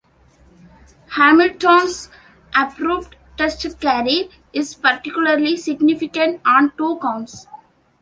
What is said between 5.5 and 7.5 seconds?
significant on two counts.